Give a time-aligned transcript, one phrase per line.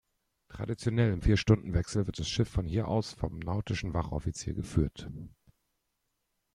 [0.49, 5.07] Traditionell im Vier-Stunden-Wechsel wird das Schiff von hier aus vom nautischen Wachoffizier geführt.